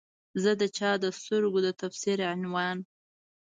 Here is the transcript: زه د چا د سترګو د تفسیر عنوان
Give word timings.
زه 0.41 0.51
د 0.61 0.63
چا 0.77 0.91
د 1.03 1.05
سترګو 1.19 1.59
د 1.65 1.69
تفسیر 1.81 2.17
عنوان 2.31 2.77